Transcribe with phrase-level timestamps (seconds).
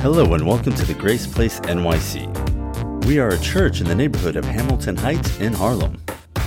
[0.00, 3.04] Hello and welcome to the Grace Place NYC.
[3.06, 6.00] We are a church in the neighborhood of Hamilton Heights in Harlem.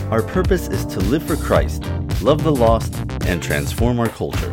[0.09, 1.83] Our purpose is to live for Christ,
[2.21, 2.95] love the lost,
[3.25, 4.49] and transform our culture.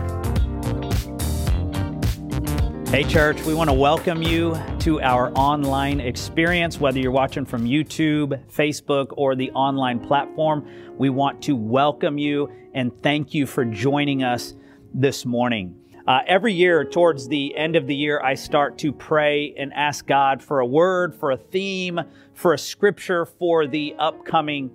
[2.91, 7.67] Hey, church, we want to welcome you to our online experience, whether you're watching from
[7.67, 10.69] YouTube, Facebook, or the online platform.
[10.99, 14.55] We want to welcome you and thank you for joining us
[14.93, 15.77] this morning.
[16.09, 20.07] Uh, every year, towards the end of the year, I start to pray and ask
[20.07, 22.01] God for a word, for a theme,
[22.33, 24.71] for a scripture for the upcoming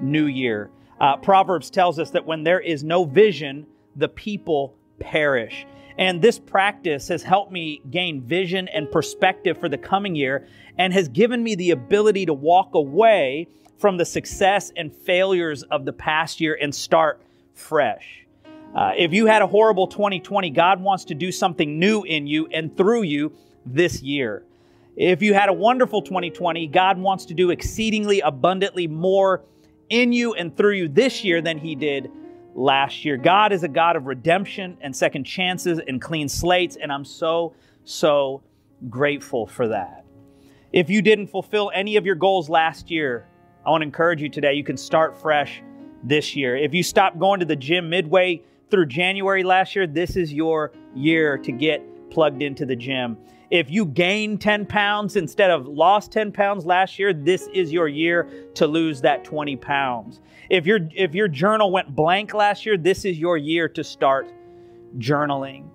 [0.00, 0.70] new year.
[0.98, 5.66] Uh, Proverbs tells us that when there is no vision, the people perish.
[5.98, 10.48] And this practice has helped me gain vision and perspective for the coming year
[10.78, 13.46] and has given me the ability to walk away
[13.76, 17.20] from the success and failures of the past year and start
[17.52, 18.24] fresh.
[18.74, 22.46] Uh, if you had a horrible 2020, God wants to do something new in you
[22.48, 23.32] and through you
[23.64, 24.44] this year.
[24.96, 29.44] If you had a wonderful 2020, God wants to do exceedingly abundantly more
[29.88, 32.10] in you and through you this year than He did
[32.54, 33.16] last year.
[33.16, 37.54] God is a God of redemption and second chances and clean slates, and I'm so,
[37.84, 38.42] so
[38.90, 40.04] grateful for that.
[40.72, 43.26] If you didn't fulfill any of your goals last year,
[43.64, 44.54] I want to encourage you today.
[44.54, 45.62] You can start fresh
[46.02, 46.56] this year.
[46.56, 50.72] If you stopped going to the gym midway through January last year, this is your
[50.94, 53.16] year to get plugged into the gym.
[53.50, 57.88] If you gained 10 pounds instead of lost 10 pounds last year, this is your
[57.88, 60.20] year to lose that 20 pounds.
[60.50, 64.30] If your if your journal went blank last year, this is your year to start
[64.98, 65.68] journaling.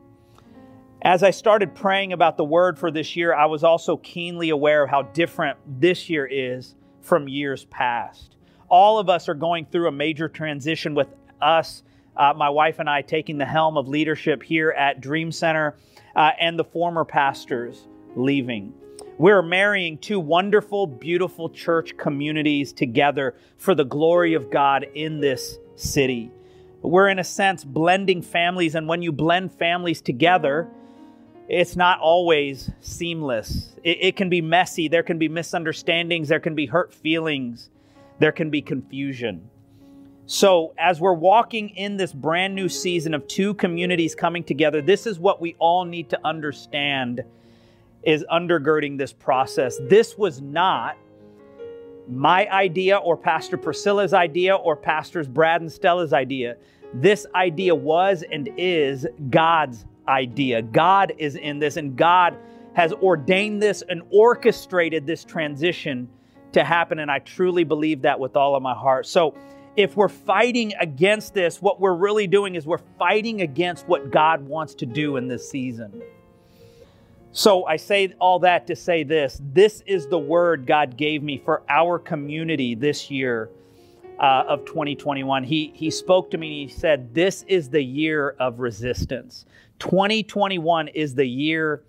[1.01, 4.83] As I started praying about the word for this year, I was also keenly aware
[4.83, 8.35] of how different this year is from years past.
[8.69, 11.09] All of us are going through a major transition with
[11.41, 11.83] us
[12.15, 15.75] uh, my wife and I taking the helm of leadership here at Dream Center,
[16.15, 18.73] uh, and the former pastors leaving.
[19.17, 25.57] We're marrying two wonderful, beautiful church communities together for the glory of God in this
[25.75, 26.31] city.
[26.81, 30.67] We're, in a sense, blending families, and when you blend families together,
[31.47, 33.73] it's not always seamless.
[33.83, 34.87] It, it can be messy.
[34.87, 36.27] There can be misunderstandings.
[36.27, 37.69] There can be hurt feelings.
[38.19, 39.49] There can be confusion.
[40.25, 45.05] So, as we're walking in this brand new season of two communities coming together, this
[45.05, 47.23] is what we all need to understand
[48.03, 49.77] is undergirding this process.
[49.81, 50.97] This was not
[52.07, 56.55] my idea or Pastor Priscilla's idea or Pastors Brad and Stella's idea.
[56.93, 60.61] This idea was and is God's idea.
[60.61, 62.37] God is in this, and God
[62.73, 66.07] has ordained this and orchestrated this transition
[66.53, 66.99] to happen.
[66.99, 69.05] And I truly believe that with all of my heart.
[69.05, 69.35] So,
[69.75, 74.45] if we're fighting against this, what we're really doing is we're fighting against what God
[74.45, 76.01] wants to do in this season.
[77.31, 81.39] So I say all that to say this this is the word God gave me
[81.43, 83.49] for our community this year
[84.19, 85.43] uh, of 2021.
[85.43, 89.45] He, he spoke to me and he said, This is the year of resistance.
[89.79, 91.83] 2021 is the year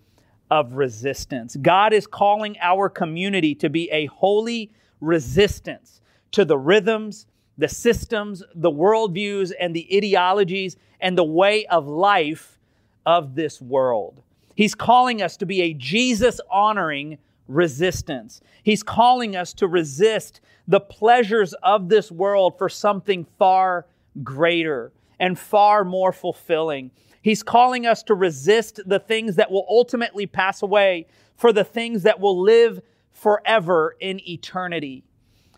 [0.50, 1.56] of resistance.
[1.56, 6.00] God is calling our community to be a holy resistance
[6.32, 7.26] to the rhythms
[7.56, 12.59] the systems, the worldviews, and the ideologies and the way of life
[13.06, 14.22] of this world.
[14.54, 18.41] He's calling us to be a Jesus honoring resistance.
[18.62, 23.87] He's calling us to resist the pleasures of this world for something far
[24.22, 26.91] greater and far more fulfilling.
[27.20, 31.06] He's calling us to resist the things that will ultimately pass away
[31.37, 32.81] for the things that will live
[33.12, 35.04] forever in eternity.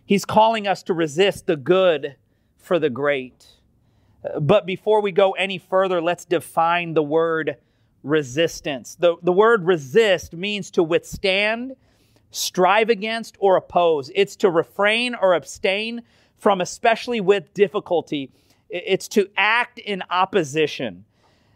[0.06, 2.16] He's calling us to resist the good
[2.56, 3.46] for the great.
[4.40, 7.56] But before we go any further, let's define the word
[8.02, 8.94] resistance.
[8.94, 11.74] The, the word resist means to withstand,
[12.30, 14.10] strive against, or oppose.
[14.14, 16.02] It's to refrain or abstain
[16.38, 18.30] from, especially with difficulty.
[18.70, 21.04] It's to act in opposition.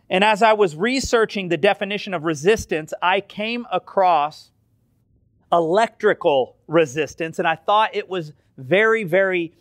[0.08, 4.49] And as I was researching the definition of resistance, I came across
[5.52, 9.52] electrical resistance, and I thought it was very, very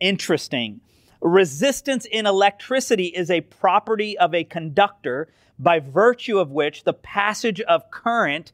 [0.00, 0.80] interesting.
[1.20, 7.60] Resistance in electricity is a property of a conductor by virtue of which the passage
[7.62, 8.52] of current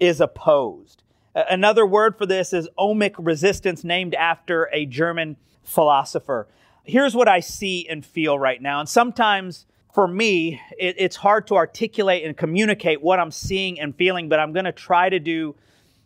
[0.00, 1.02] is opposed.
[1.34, 6.48] Another word for this is ohmic resistance, named after a German philosopher.
[6.84, 8.80] Here's what I see and feel right now.
[8.80, 13.94] And sometimes for me, it, it's hard to articulate and communicate what I'm seeing and
[13.94, 15.54] feeling, but I'm going to try to do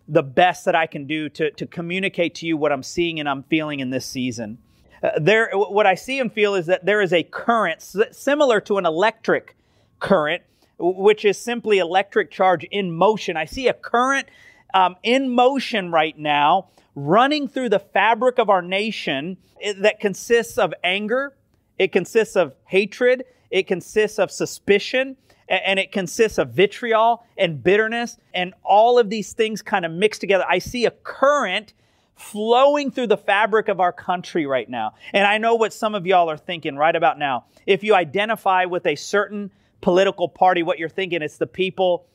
[0.08, 3.28] the best that I can do to, to communicate to you what I'm seeing and
[3.28, 4.58] I'm feeling in this season.
[5.02, 7.82] Uh, there, what I see and feel is that there is a current
[8.12, 9.56] similar to an electric
[9.98, 10.42] current
[10.78, 13.36] which is simply electric charge in motion.
[13.36, 14.28] I see a current
[14.74, 19.36] um, in motion right now running through the fabric of our nation
[19.78, 21.34] that consists of anger,
[21.78, 25.16] it consists of hatred, it consists of suspicion,
[25.48, 30.20] and it consists of vitriol and bitterness, and all of these things kind of mixed
[30.20, 30.44] together.
[30.48, 31.72] I see a current
[32.16, 34.94] flowing through the fabric of our country right now.
[35.12, 37.44] And I know what some of y'all are thinking right about now.
[37.66, 39.50] If you identify with a certain
[39.82, 42.06] political party, what you're thinking, it's the people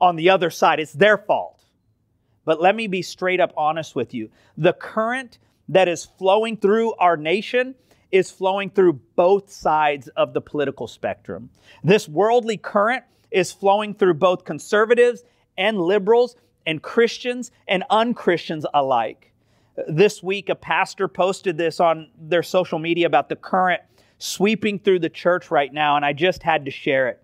[0.00, 1.62] on the other side, it's their fault.
[2.46, 4.30] But let me be straight up honest with you.
[4.56, 5.38] The current
[5.68, 7.74] that is flowing through our nation
[8.12, 11.50] is flowing through both sides of the political spectrum.
[11.84, 15.22] This worldly current is flowing through both conservatives
[15.56, 16.36] and liberals
[16.66, 19.32] and Christians and unchristians alike.
[19.88, 23.82] This week, a pastor posted this on their social media about the current
[24.18, 27.22] sweeping through the church right now, and I just had to share it.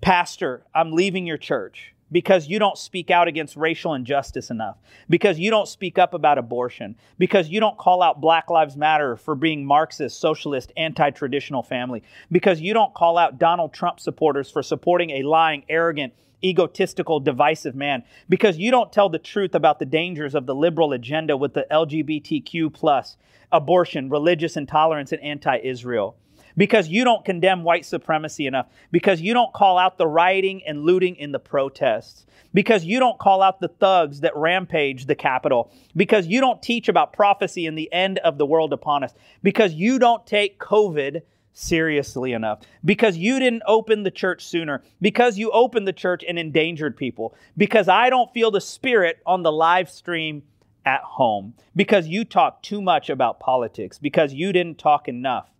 [0.00, 4.76] Pastor, I'm leaving your church because you don't speak out against racial injustice enough,
[5.08, 9.16] because you don't speak up about abortion, because you don't call out Black Lives Matter
[9.16, 14.50] for being Marxist, socialist, anti traditional family, because you don't call out Donald Trump supporters
[14.50, 16.12] for supporting a lying, arrogant,
[16.44, 20.92] egotistical, divisive man, because you don't tell the truth about the dangers of the liberal
[20.92, 23.16] agenda with the LGBTQ plus,
[23.50, 26.16] abortion, religious intolerance, and anti Israel
[26.56, 30.82] because you don't condemn white supremacy enough, because you don't call out the rioting and
[30.82, 35.72] looting in the protests, because you don't call out the thugs that rampage the Capitol,
[35.96, 39.72] because you don't teach about prophecy and the end of the world upon us, because
[39.74, 41.22] you don't take COVID
[41.54, 46.38] seriously enough, because you didn't open the church sooner, because you opened the church and
[46.38, 50.42] endangered people, because I don't feel the spirit on the live stream
[50.84, 55.51] at home, because you talk too much about politics, because you didn't talk enough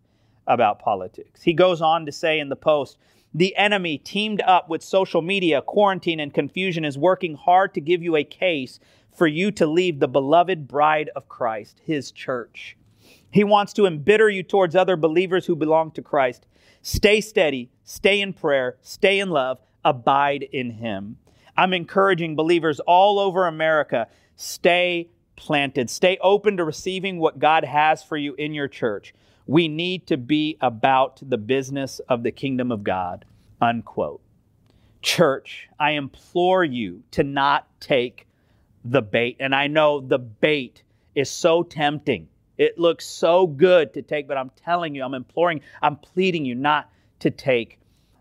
[0.47, 1.43] about politics.
[1.43, 2.99] He goes on to say in the post,
[3.35, 8.03] the enemy, teamed up with social media, quarantine, and confusion, is working hard to give
[8.03, 8.79] you a case
[9.15, 12.77] for you to leave the beloved bride of Christ, his church.
[13.31, 16.47] He wants to embitter you towards other believers who belong to Christ.
[16.83, 21.17] Stay steady, stay in prayer, stay in love, abide in him.
[21.57, 28.03] I'm encouraging believers all over America stay planted, stay open to receiving what God has
[28.03, 29.15] for you in your church.
[29.47, 33.25] We need to be about the business of the kingdom of God.
[33.61, 34.21] Unquote.
[35.03, 38.27] Church, I implore you to not take
[38.85, 39.37] the bait.
[39.41, 40.83] And I know the bait
[41.15, 42.29] is so tempting.
[42.59, 46.55] It looks so good to take, but I'm telling you, I'm imploring, I'm pleading you
[46.55, 46.91] not
[47.21, 47.79] to take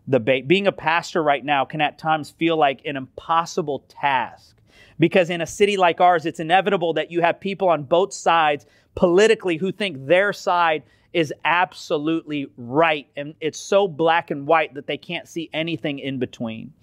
[0.08, 0.48] the bait.
[0.48, 4.58] Being a pastor right now can at times feel like an impossible task
[5.00, 8.66] because in a city like ours, it's inevitable that you have people on both sides
[8.96, 13.08] politically who think their side is absolutely right.
[13.16, 16.74] And it's so black and white that they can't see anything in between.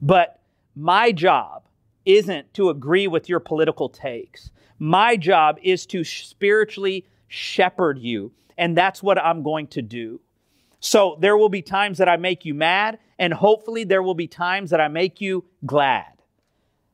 [0.00, 0.40] But
[0.74, 1.64] my job
[2.04, 4.50] isn't to agree with your political takes.
[4.78, 8.32] My job is to spiritually shepherd you.
[8.56, 10.20] And that's what I'm going to do.
[10.80, 14.26] So there will be times that I make you mad, and hopefully there will be
[14.26, 16.12] times that I make you glad.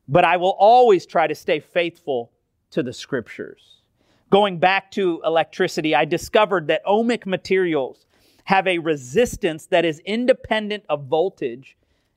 [0.07, 2.31] But I will always try to stay faithful
[2.71, 3.80] to the scriptures.
[4.31, 8.05] Going back to electricity, I discovered that ohmic materials
[8.45, 11.75] have a resistance that is independent of voltage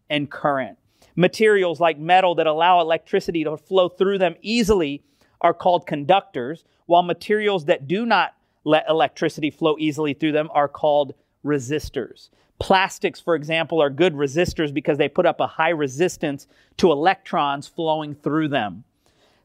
[0.08, 0.78] and current.
[1.16, 5.02] Materials like metal that allow electricity to flow through them easily
[5.40, 10.68] are called conductors, while materials that do not let electricity flow easily through them are
[10.68, 12.30] called resistors.
[12.60, 16.46] Plastics, for example, are good resistors because they put up a high resistance
[16.76, 18.84] to electrons flowing through them.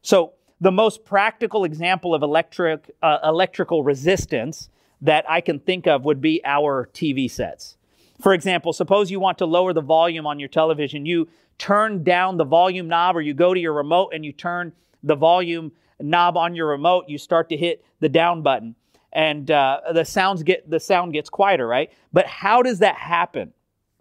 [0.03, 4.69] So, the most practical example of electric, uh, electrical resistance
[5.01, 7.77] that I can think of would be our TV sets.
[8.21, 11.05] For example, suppose you want to lower the volume on your television.
[11.05, 14.73] You turn down the volume knob or you go to your remote and you turn
[15.03, 18.75] the volume knob on your remote, you start to hit the down button
[19.11, 21.91] and uh, the sounds get the sound gets quieter, right?
[22.13, 23.53] But how does that happen?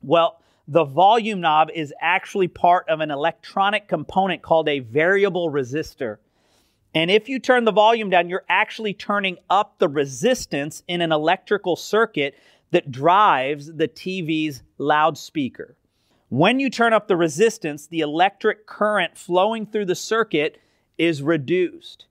[0.03, 6.19] Well, the volume knob is actually part of an electronic component called a variable resistor.
[6.95, 11.13] And if you turn the volume down, you're actually turning up the resistance in an
[11.13, 12.35] electrical circuit
[12.71, 15.77] that drives the TV's loudspeaker.
[16.29, 20.59] When you turn up the resistance, the electric current flowing through the circuit
[20.99, 22.07] is reduced.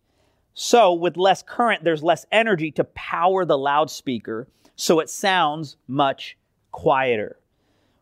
[0.53, 6.35] So, with less current, there's less energy to power the loudspeaker, so it sounds much
[6.71, 7.37] quieter.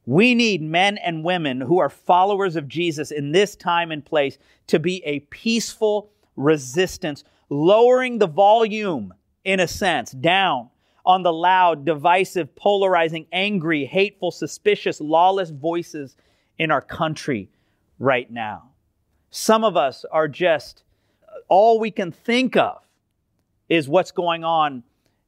[0.06, 4.38] We need men and women who are followers of Jesus in this time and place
[4.68, 9.14] to be a peaceful resistance, lowering the volume,
[9.44, 10.70] in a sense, down
[11.06, 16.18] on the loud, divisive, polarizing, angry, hateful, suspicious, lawless voices
[16.58, 17.50] in our country
[18.00, 18.72] right now.
[19.30, 20.84] Some of us are just,
[21.48, 22.82] all we can think of
[23.70, 24.84] is what's going on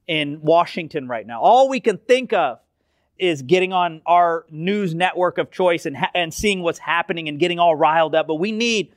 [0.08, 1.42] in Washington right now.
[1.42, 2.60] All we can think of
[3.20, 7.40] is getting on our news network of choice and, ha- and seeing what's happening and
[7.40, 8.28] getting all riled up.
[8.28, 8.94] But we need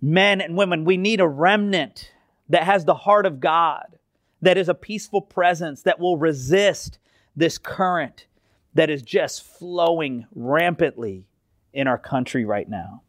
[0.00, 2.12] men and women, we need a remnant
[2.48, 3.98] that has the heart of God,
[4.42, 6.98] that is a peaceful presence that will resist
[7.36, 8.26] this current
[8.74, 11.26] that is just flowing rampantly
[11.72, 13.02] in our country right now.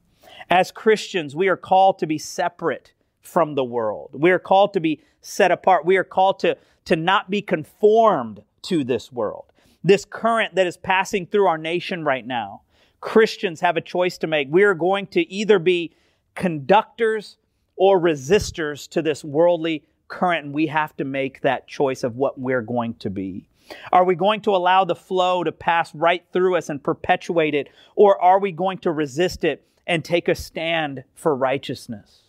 [0.50, 4.12] As Christians, we are called to be separate from the world.
[4.14, 5.86] We are called to be set apart.
[5.86, 9.46] We are called to, to not be conformed to this world.
[9.84, 12.62] This current that is passing through our nation right now,
[13.00, 14.48] Christians have a choice to make.
[14.52, 15.96] We are going to either be
[16.36, 17.38] conductors
[17.76, 22.40] or resistors to this worldly current, and we have to make that choice of what
[22.40, 23.48] we're going to be.
[23.92, 27.70] Are we going to allow the flow to pass right through us and perpetuate it,
[27.96, 32.22] or are we going to resist it and take a stand for righteousness?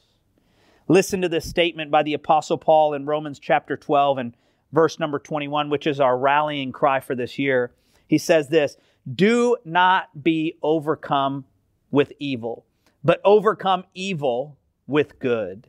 [0.88, 4.36] Listen to this statement by the Apostle Paul in Romans chapter 12 and
[4.72, 7.72] verse number 21, which is our rallying cry for this year.
[8.06, 8.76] He says this
[9.14, 11.44] Do not be overcome
[11.90, 12.64] with evil,
[13.04, 15.68] but overcome evil with good.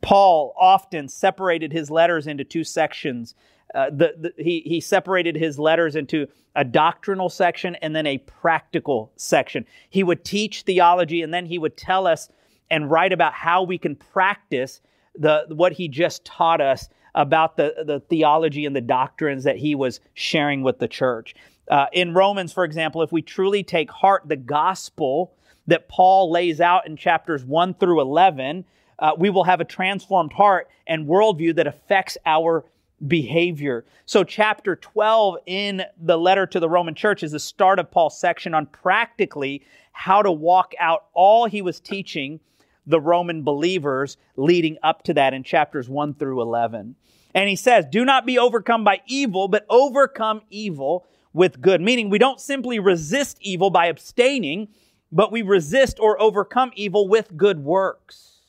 [0.00, 3.34] Paul often separated his letters into two sections.
[3.74, 8.18] Uh, the, the, he, he separated his letters into a doctrinal section and then a
[8.18, 9.66] practical section.
[9.90, 12.28] He would teach theology and then he would tell us
[12.70, 14.80] and write about how we can practice
[15.18, 19.74] the, what he just taught us about the, the theology and the doctrines that he
[19.74, 21.34] was sharing with the church.
[21.68, 25.34] Uh, in Romans, for example, if we truly take heart the gospel
[25.68, 28.64] that Paul lays out in chapters 1 through 11,
[28.98, 32.64] uh, we will have a transformed heart and worldview that affects our
[33.06, 33.84] behavior.
[34.06, 38.18] So, chapter 12 in the letter to the Roman church is the start of Paul's
[38.18, 42.40] section on practically how to walk out all he was teaching
[42.86, 46.96] the Roman believers leading up to that in chapters 1 through 11.
[47.34, 51.80] And he says, Do not be overcome by evil, but overcome evil with good.
[51.80, 54.68] Meaning, we don't simply resist evil by abstaining,
[55.10, 58.40] but we resist or overcome evil with good works.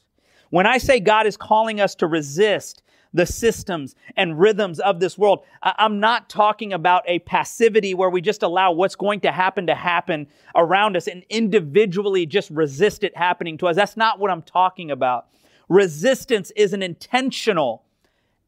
[0.50, 2.82] When I say God is calling us to resist,
[3.14, 5.44] the systems and rhythms of this world.
[5.62, 9.76] I'm not talking about a passivity where we just allow what's going to happen to
[9.76, 13.76] happen around us and individually just resist it happening to us.
[13.76, 15.28] That's not what I'm talking about.
[15.70, 17.84] Resistance is an intentional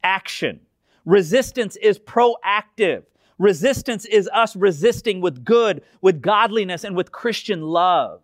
[0.03, 0.59] action.
[1.05, 3.03] Resistance is proactive.
[3.41, 8.21] Resistance is us resisting with good, with godliness, and with Christian love.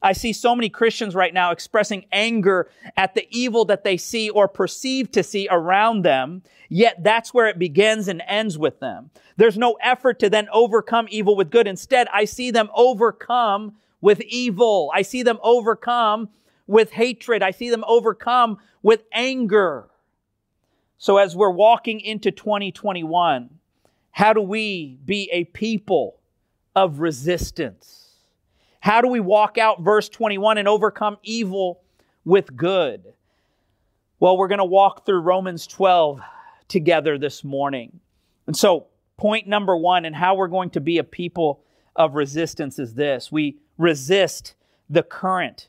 [0.00, 4.30] I see so many Christians right now expressing anger at the evil that they see
[4.30, 9.10] or perceive to see around them, yet that's where it begins and ends with them.
[9.36, 11.66] There's no effort to then overcome evil with good.
[11.66, 14.92] Instead, I see them overcome with evil.
[14.94, 16.28] I see them overcome
[16.68, 17.42] with hatred.
[17.42, 19.88] I see them overcome with anger.
[20.98, 23.50] So as we're walking into 2021,
[24.16, 26.18] how do we be a people
[26.74, 28.14] of resistance?
[28.80, 31.82] How do we walk out verse 21 and overcome evil
[32.24, 33.12] with good?
[34.18, 36.22] Well, we're going to walk through Romans 12
[36.66, 38.00] together this morning.
[38.46, 38.86] And so,
[39.18, 41.60] point number one, and how we're going to be a people
[41.94, 44.54] of resistance is this we resist
[44.88, 45.68] the current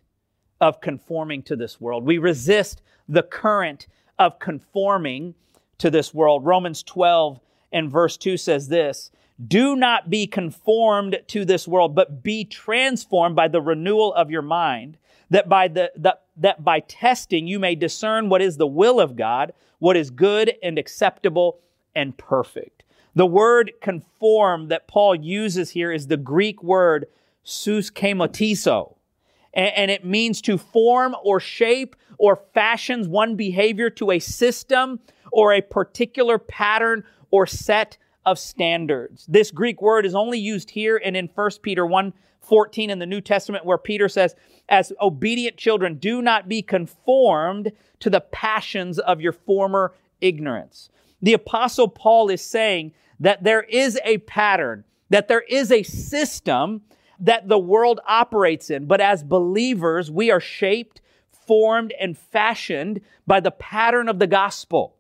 [0.62, 2.06] of conforming to this world.
[2.06, 3.88] We resist the current
[4.18, 5.36] of conforming
[5.80, 6.46] to this world.
[6.46, 9.12] Romans 12 and verse 2 says this
[9.46, 14.42] do not be conformed to this world, but be transformed by the renewal of your
[14.42, 14.98] mind,
[15.30, 19.16] that by the, the that by testing you may discern what is the will of
[19.16, 21.60] God, what is good and acceptable
[21.96, 22.84] and perfect.
[23.16, 27.08] The word conform that Paul uses here is the Greek word
[27.46, 28.96] suskemotizo,
[29.54, 35.00] and, and it means to form or shape or fashions one behavior to a system
[35.32, 39.26] or a particular pattern or set of standards.
[39.28, 43.06] This Greek word is only used here and in 1 Peter 1 14 in the
[43.06, 44.36] New Testament, where Peter says,
[44.70, 50.90] As obedient children, do not be conformed to the passions of your former ignorance.
[51.22, 56.82] The Apostle Paul is saying that there is a pattern, that there is a system
[57.20, 63.40] that the world operates in, but as believers, we are shaped, formed, and fashioned by
[63.40, 64.97] the pattern of the gospel.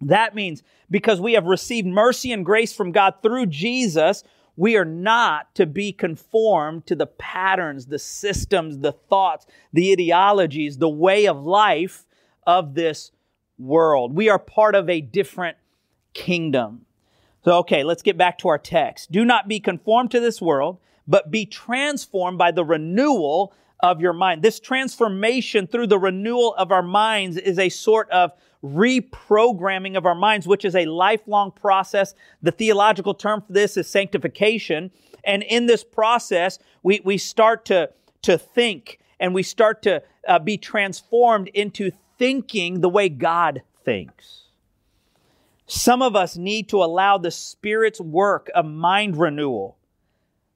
[0.00, 4.24] That means because we have received mercy and grace from God through Jesus,
[4.56, 10.78] we are not to be conformed to the patterns, the systems, the thoughts, the ideologies,
[10.78, 12.06] the way of life
[12.46, 13.12] of this
[13.58, 14.14] world.
[14.14, 15.56] We are part of a different
[16.14, 16.86] kingdom.
[17.44, 19.10] So, okay, let's get back to our text.
[19.10, 24.12] Do not be conformed to this world, but be transformed by the renewal of your
[24.12, 24.42] mind.
[24.42, 28.32] This transformation through the renewal of our minds is a sort of
[28.62, 32.14] reprogramming of our minds, which is a lifelong process.
[32.42, 34.90] The theological term for this is sanctification.
[35.24, 37.90] And in this process, we, we start to,
[38.22, 44.44] to think and we start to uh, be transformed into thinking the way God thinks.
[45.66, 49.76] Some of us need to allow the Spirit's work of mind renewal,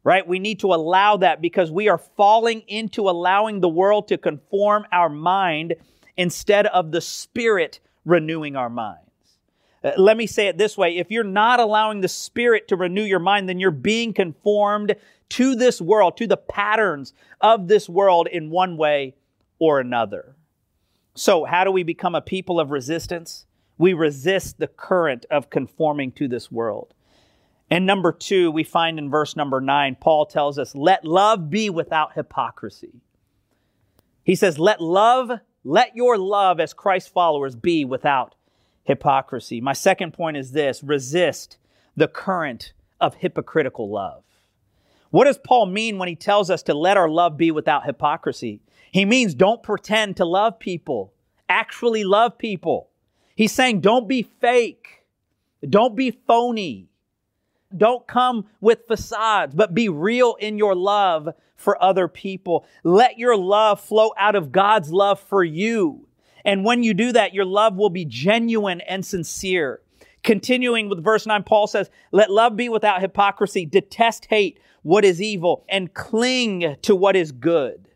[0.05, 0.29] right?
[0.29, 4.87] We need to allow that because we are falling into allowing the world to conform
[4.93, 5.75] our mind
[6.17, 9.01] instead of the Spirit renewing our minds.
[9.83, 13.03] Uh, let me say it this way if you're not allowing the Spirit to renew
[13.03, 14.95] your mind, then you're being conformed
[15.31, 19.15] to this world, to the patterns of this world in one way
[19.59, 20.37] or another.
[21.15, 23.47] So, how do we become a people of resistance?
[23.79, 26.95] We resist the current of conforming to this world.
[27.71, 31.71] And number two, we find in verse number nine, Paul tells us, let love be
[31.71, 33.01] without hypocrisy.
[34.23, 35.31] He says, let love,
[35.65, 38.35] let your love as Christ followers be without
[38.85, 39.61] hypocrisy.
[39.61, 41.59] My second point is this resist
[41.97, 44.23] the current of hypocritical love.
[45.11, 48.61] What does Paul mean when he tells us to let our love be without hypocrisy?
[48.91, 51.13] He means don't pretend to love people,
[51.49, 52.91] actually love people.
[53.37, 55.05] He's saying don't be fake,
[55.69, 56.89] don't be phony,
[57.79, 62.67] don't come with facades, but be real in your love for other people.
[62.83, 66.07] Let your love flow out of God's love for you
[66.45, 69.81] and when you do that, your love will be genuine and sincere.
[70.23, 75.23] Continuing with verse 9, Paul says, Let love be without hypocrisy, detest hate what is
[75.23, 77.89] evil, and cling to what is good.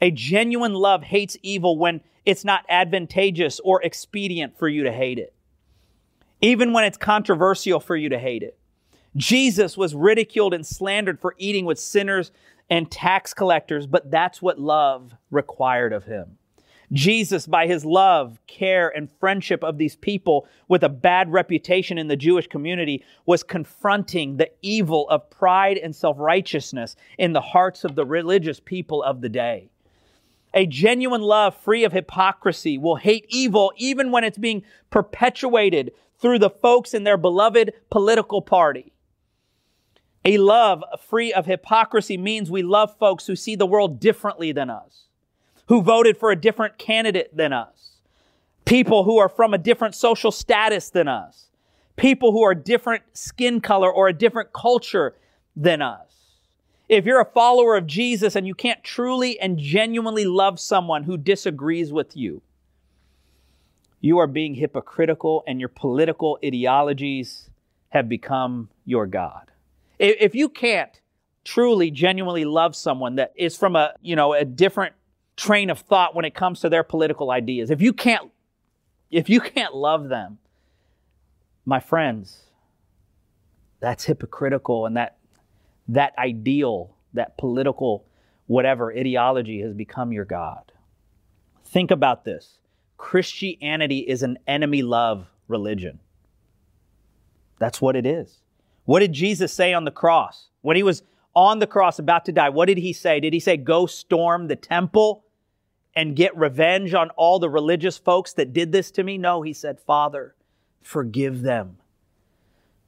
[0.00, 5.18] A genuine love hates evil when it's not advantageous or expedient for you to hate
[5.18, 5.34] it,
[6.40, 8.58] even when it's controversial for you to hate it.
[9.16, 12.32] Jesus was ridiculed and slandered for eating with sinners
[12.70, 16.38] and tax collectors, but that's what love required of him.
[16.92, 22.08] Jesus, by his love, care, and friendship of these people with a bad reputation in
[22.08, 27.84] the Jewish community, was confronting the evil of pride and self righteousness in the hearts
[27.84, 29.70] of the religious people of the day.
[30.54, 36.38] A genuine love free of hypocrisy will hate evil even when it's being perpetuated through
[36.38, 38.92] the folks in their beloved political party.
[40.24, 44.70] A love free of hypocrisy means we love folks who see the world differently than
[44.70, 45.02] us
[45.72, 47.92] who voted for a different candidate than us,
[48.64, 51.46] people who are from a different social status than us,
[51.96, 55.14] people who are different skin color or a different culture
[55.56, 56.08] than us.
[56.88, 61.16] If you're a follower of Jesus and you can't truly and genuinely love someone who
[61.16, 62.42] disagrees with you,
[64.00, 67.48] you are being hypocritical and your political ideologies
[67.90, 69.51] have become your God.
[70.02, 71.00] If you can't
[71.44, 74.94] truly, genuinely love someone that is from a, you know, a different
[75.36, 77.70] train of thought when it comes to their political ideas.
[77.70, 78.30] If you can't
[79.10, 80.38] if you can't love them,
[81.66, 82.44] my friends,
[83.78, 85.18] that's hypocritical and that
[85.88, 88.06] that ideal, that political
[88.46, 90.72] whatever ideology has become your god.
[91.64, 92.58] Think about this.
[92.96, 96.00] Christianity is an enemy love religion.
[97.58, 98.41] That's what it is.
[98.84, 100.48] What did Jesus say on the cross?
[100.62, 101.02] When he was
[101.34, 103.20] on the cross about to die, what did he say?
[103.20, 105.24] Did he say, Go storm the temple
[105.94, 109.18] and get revenge on all the religious folks that did this to me?
[109.18, 110.34] No, he said, Father,
[110.82, 111.78] forgive them,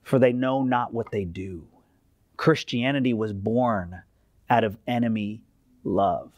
[0.03, 1.67] for they know not what they do.
[2.37, 4.03] Christianity was born
[4.51, 5.43] out of enemy
[5.85, 6.33] love.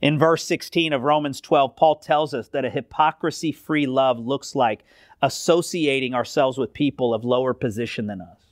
[0.00, 4.54] In verse 16 of Romans 12, Paul tells us that a hypocrisy free love looks
[4.54, 4.84] like
[5.22, 8.43] associating ourselves with people of lower position than us.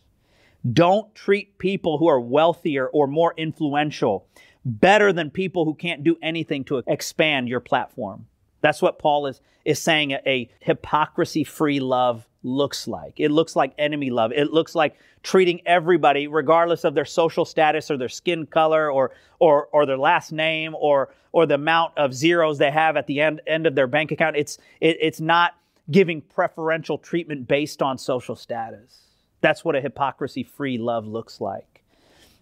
[0.70, 4.26] Don't treat people who are wealthier or more influential
[4.64, 8.26] better than people who can't do anything to expand your platform.
[8.60, 13.14] That's what Paul is, is saying a, a hypocrisy free love looks like.
[13.18, 14.32] It looks like enemy love.
[14.32, 19.12] It looks like treating everybody, regardless of their social status or their skin color or,
[19.40, 23.20] or, or their last name or, or the amount of zeros they have at the
[23.20, 24.36] end, end of their bank account.
[24.36, 25.54] It's, it, it's not
[25.90, 29.11] giving preferential treatment based on social status.
[29.42, 31.82] That's what a hypocrisy free love looks like.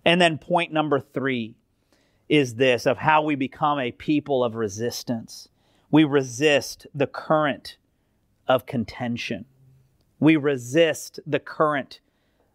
[0.05, 1.57] And then point number three
[2.29, 5.49] is this of how we become a people of resistance.
[5.91, 7.77] We resist the current
[8.47, 9.47] of contention.
[10.21, 12.01] We resist the current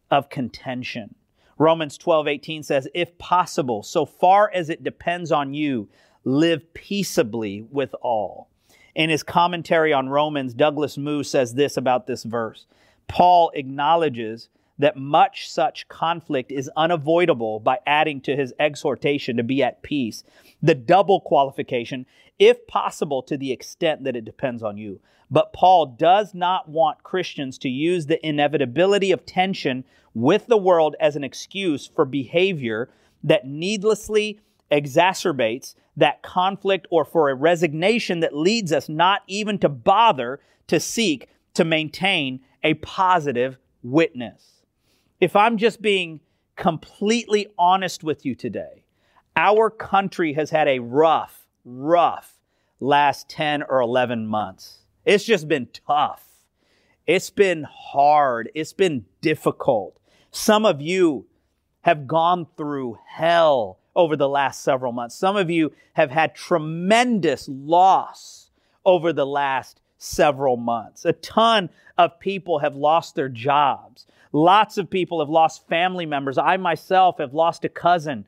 [0.10, 1.16] of contention.
[1.58, 5.90] Romans 12, 18 says, If possible, so far as it depends on you,
[6.24, 8.50] live peaceably with all.
[8.94, 12.66] In his commentary on Romans, Douglas Moo says this about this verse
[13.08, 19.64] Paul acknowledges that much such conflict is unavoidable by adding to his exhortation to be
[19.64, 20.24] at peace
[20.62, 22.06] the double qualification,
[22.40, 25.00] if possible, to the extent that it depends on you.
[25.30, 30.96] But Paul does not want Christians to use the inevitability of tension with the world
[31.00, 32.90] as an excuse for behavior
[33.24, 34.40] that needlessly
[34.72, 40.80] exacerbates that conflict or for a resignation that leads us not even to bother to
[40.80, 44.66] seek to maintain a positive witness.
[45.22, 46.20] If I'm just being
[46.56, 48.84] completely honest with you today,
[49.36, 52.34] our country has had a rough, rough
[52.80, 54.80] last 10 or 11 months.
[55.06, 56.26] It's just been tough.
[57.06, 58.50] It's been hard.
[58.56, 60.00] It's been difficult.
[60.32, 61.28] Some of you
[61.82, 65.16] have gone through hell over the last several months.
[65.16, 68.50] Some of you have had tremendous loss
[68.84, 71.06] over the last several months.
[71.06, 74.06] A ton of people have lost their jobs.
[74.32, 76.38] Lots of people have lost family members.
[76.38, 78.28] I myself have lost a cousin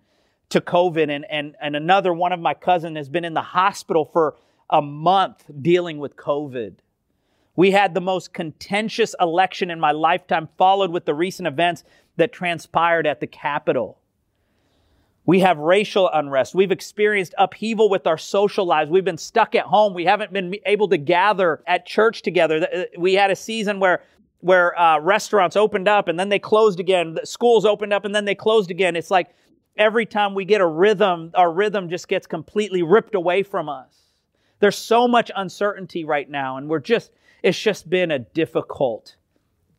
[0.50, 4.06] to COVID, and, and, and another one of my cousins has been in the hospital
[4.06, 4.36] for
[4.70, 6.76] a month dealing with COVID.
[7.56, 11.84] We had the most contentious election in my lifetime, followed with the recent events
[12.16, 14.00] that transpired at the Capitol.
[15.28, 16.56] We have racial unrest.
[16.56, 18.90] We've experienced upheaval with our social lives.
[18.90, 19.94] We've been stuck at home.
[19.94, 22.66] We haven't been able to gather at church together.
[22.74, 24.02] Uh, we had a season where
[24.40, 27.18] where uh, restaurants opened up and then they closed again.
[27.26, 28.96] Schools opened up and then they closed again.
[28.96, 29.28] It's like
[29.76, 34.14] every time we get a rhythm, our rhythm just gets completely ripped away from us.
[34.60, 37.12] There's so much uncertainty right now, and we're just,
[37.44, 39.18] it's just been a difficult,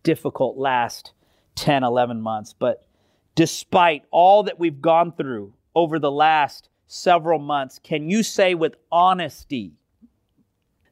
[0.03, 1.13] difficult last
[1.55, 2.53] 10, 11 months.
[2.53, 2.85] But
[3.39, 8.75] despite all that we've gone through over the last several months, can you say with
[8.91, 9.75] honesty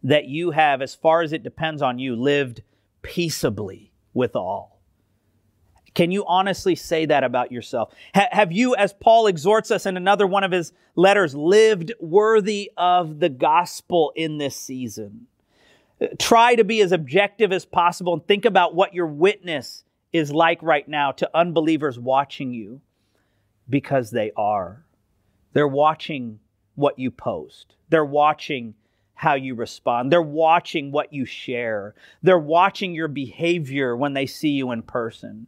[0.05, 2.63] that you have, as far as it depends on you, lived
[3.03, 4.81] peaceably with all?
[5.93, 7.93] Can you honestly say that about yourself?
[8.15, 12.71] Ha- have you, as Paul exhorts us in another one of his letters, lived worthy
[12.77, 15.27] of the gospel in this season?
[16.21, 19.83] Try to be as objective as possible and think about what your witness
[20.17, 22.81] is like right now to unbelievers watching you
[23.69, 24.85] because they are.
[25.53, 26.41] They're watching
[26.75, 28.75] what you post, they're watching
[29.15, 34.51] how you respond, they're watching what you share, they're watching your behavior when they see
[34.51, 35.47] you in person.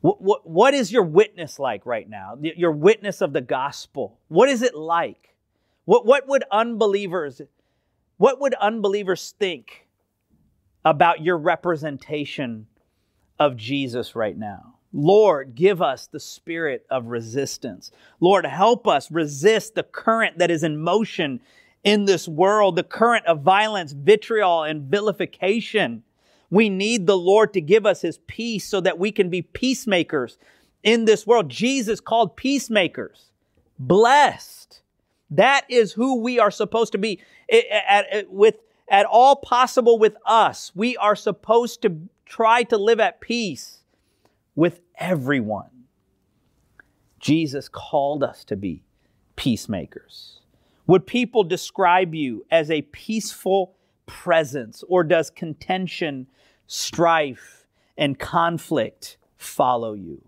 [0.00, 2.36] What, what, what is your witness like right now?
[2.40, 4.18] Your witness of the gospel.
[4.28, 5.34] What is it like?
[5.86, 7.40] What, what would unbelievers,
[8.18, 9.86] what would unbelievers think
[10.84, 12.66] about your representation
[13.38, 14.74] of Jesus right now?
[14.92, 17.90] Lord, give us the spirit of resistance.
[18.20, 21.40] Lord, help us resist the current that is in motion
[21.82, 26.04] in this world, the current of violence, vitriol, and vilification.
[26.48, 30.38] We need the Lord to give us his peace so that we can be peacemakers
[30.84, 31.48] in this world.
[31.48, 33.32] Jesus called peacemakers
[33.78, 34.80] blessed.
[35.30, 37.20] That is who we are supposed to be.
[37.50, 38.56] At, at, with,
[38.88, 43.80] at all possible with us, we are supposed to try to live at peace
[44.54, 45.84] with everyone.
[47.20, 48.84] Jesus called us to be
[49.36, 50.40] peacemakers.
[50.86, 53.74] Would people describe you as a peaceful
[54.06, 56.26] presence, or does contention
[56.66, 60.22] strife, and conflict follow you.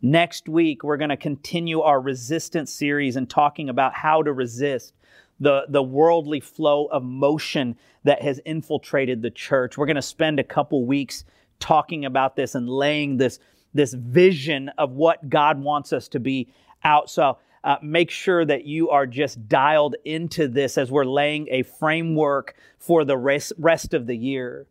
[0.00, 4.93] Next week, we're going to continue our resistance series and talking about how to resist
[5.40, 9.76] the, the worldly flow of motion that has infiltrated the church.
[9.76, 11.24] We're going to spend a couple weeks
[11.58, 13.38] talking about this and laying this,
[13.72, 16.52] this vision of what God wants us to be
[16.84, 17.10] out.
[17.10, 21.62] So uh, make sure that you are just dialed into this as we're laying a
[21.62, 24.66] framework for the rest, rest of the year.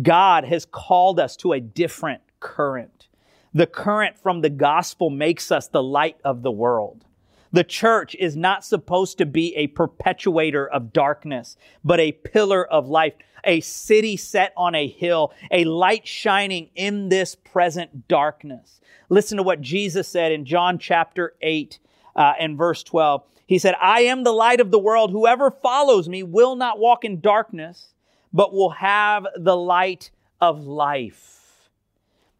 [0.00, 3.08] God has called us to a different current.
[3.54, 7.06] The current from the gospel makes us the light of the world.
[7.52, 12.88] The church is not supposed to be a perpetuator of darkness, but a pillar of
[12.88, 18.80] life, a city set on a hill, a light shining in this present darkness.
[19.08, 21.78] Listen to what Jesus said in John chapter 8
[22.14, 23.22] uh, and verse 12.
[23.46, 25.10] He said, I am the light of the world.
[25.10, 27.94] Whoever follows me will not walk in darkness,
[28.32, 31.37] but will have the light of life.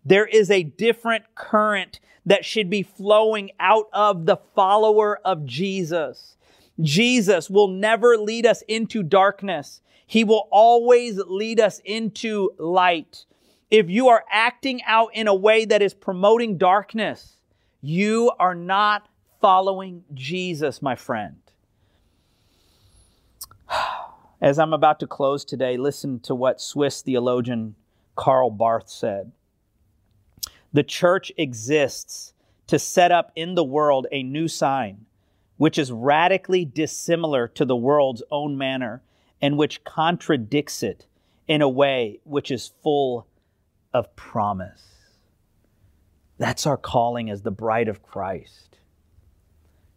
[0.09, 6.38] There is a different current that should be flowing out of the follower of Jesus.
[6.81, 9.83] Jesus will never lead us into darkness.
[10.07, 13.27] He will always lead us into light.
[13.71, 17.37] If you are acting out in a way that is promoting darkness,
[17.83, 19.11] you are not
[19.42, 21.37] following Jesus, my friend.
[24.40, 27.75] As I'm about to close today, listen to what Swiss theologian
[28.16, 29.33] Karl Barth said.
[30.72, 32.35] The church exists
[32.66, 35.07] to set up in the world a new sign,
[35.57, 39.02] which is radically dissimilar to the world's own manner
[39.40, 41.07] and which contradicts it
[41.46, 43.26] in a way which is full
[43.94, 44.85] of promise.
[46.37, 48.78] That's our calling as the bride of Christ.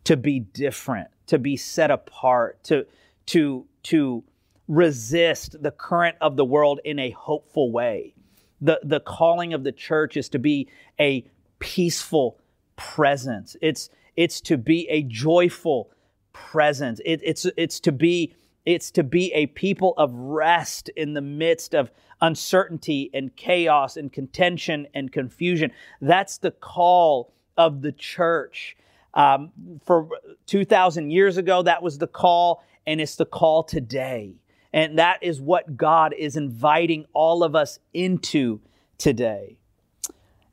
[0.05, 2.87] To be different, to be set apart, to,
[3.27, 4.23] to, to
[4.67, 8.15] resist the current of the world in a hopeful way.
[8.61, 10.67] The, the calling of the church is to be
[10.99, 11.25] a
[11.59, 12.39] peaceful
[12.75, 13.55] presence.
[13.61, 15.89] It's, it's to be a joyful
[16.33, 17.01] presence.
[17.03, 18.33] It, it's, it's to be
[18.65, 24.13] it's to be a people of rest in the midst of uncertainty and chaos and
[24.13, 25.71] contention and confusion.
[25.99, 28.77] That's the call of the church.
[29.13, 29.51] Um,
[29.83, 30.07] for
[30.45, 34.35] 2,000 years ago, that was the call, and it's the call today.
[34.73, 38.61] And that is what God is inviting all of us into
[38.97, 39.57] today.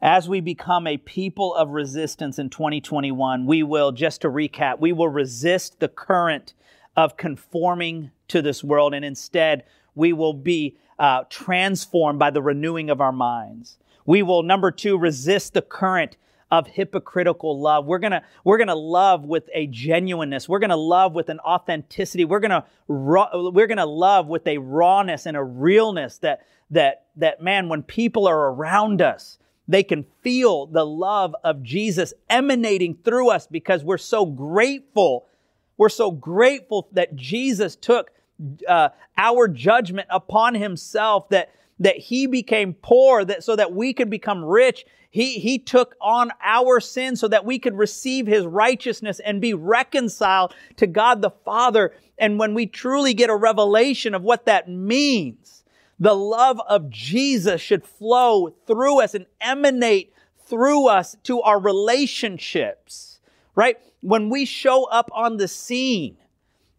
[0.00, 4.92] As we become a people of resistance in 2021, we will, just to recap, we
[4.92, 6.54] will resist the current
[6.96, 12.90] of conforming to this world, and instead we will be uh, transformed by the renewing
[12.90, 13.78] of our minds.
[14.06, 16.16] We will, number two, resist the current
[16.50, 17.86] of hypocritical love.
[17.86, 20.48] We're gonna we're gonna love with a genuineness.
[20.48, 22.24] We're gonna love with an authenticity.
[22.24, 27.68] We're gonna we're gonna love with a rawness and a realness that that that man,
[27.68, 33.46] when people are around us, they can feel the love of Jesus emanating through us
[33.46, 35.26] because we're so grateful
[35.78, 38.10] we're so grateful that Jesus took
[38.68, 44.10] uh, our judgment upon himself, that, that he became poor that, so that we could
[44.10, 44.84] become rich.
[45.10, 49.54] He, he took on our sin so that we could receive his righteousness and be
[49.54, 51.92] reconciled to God the Father.
[52.18, 55.64] And when we truly get a revelation of what that means,
[55.98, 60.12] the love of Jesus should flow through us and emanate
[60.46, 63.20] through us to our relationships,
[63.54, 63.76] right?
[64.00, 66.16] when we show up on the scene,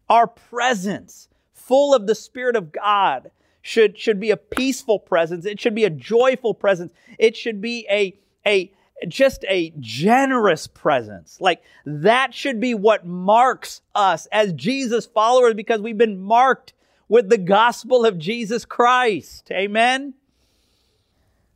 [0.08, 3.30] our presence, full of the Spirit of God,
[3.62, 5.44] should, should be a peaceful presence.
[5.44, 6.92] It should be a joyful presence.
[7.18, 8.72] It should be a, a,
[9.08, 11.38] just a generous presence.
[11.40, 16.72] Like that should be what marks us as Jesus followers because we've been marked
[17.08, 19.50] with the gospel of Jesus Christ.
[19.50, 20.14] Amen.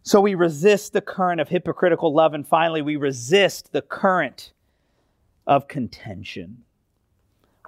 [0.03, 2.35] So we resist the current of hypocritical love.
[2.35, 4.53] And finally, we resist the current
[5.47, 6.64] of contention.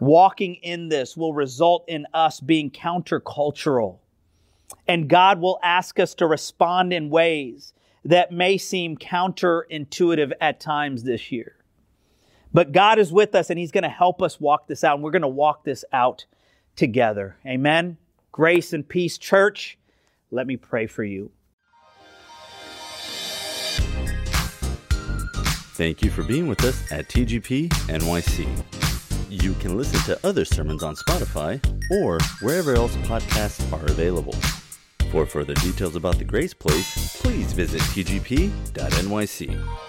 [0.00, 3.98] Walking in this will result in us being countercultural.
[4.88, 7.72] And God will ask us to respond in ways
[8.04, 11.56] that may seem counterintuitive at times this year.
[12.52, 14.94] But God is with us and He's going to help us walk this out.
[14.94, 16.24] And we're going to walk this out
[16.76, 17.36] together.
[17.46, 17.98] Amen.
[18.32, 19.78] Grace and peace, church.
[20.30, 21.30] Let me pray for you.
[25.76, 28.75] Thank you for being with us at TGP NYC.
[29.28, 31.60] You can listen to other sermons on Spotify
[31.90, 34.34] or wherever else podcasts are available.
[35.10, 39.85] For further details about the Grace Place, please visit tgp.nyc.